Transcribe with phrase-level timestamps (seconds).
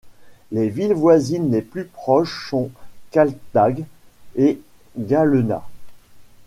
[0.51, 2.71] Les villes voisines les plus proches sont
[3.11, 3.83] Kaltag
[4.35, 4.59] et
[4.97, 5.61] Galena.